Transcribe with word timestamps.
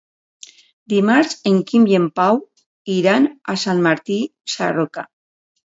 Dimarts 0.93 1.37
en 1.51 1.59
Quim 1.73 1.85
i 1.93 1.97
en 1.99 2.09
Pau 2.21 2.41
iran 2.97 3.29
a 3.55 3.59
Sant 3.67 3.87
Martí 3.91 4.23
Sarroca. 4.57 5.11